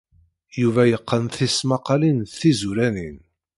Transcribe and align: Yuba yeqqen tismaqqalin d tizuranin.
Yuba 0.61 0.83
yeqqen 0.91 1.23
tismaqqalin 1.35 2.17
d 2.23 2.31
tizuranin. 2.39 3.17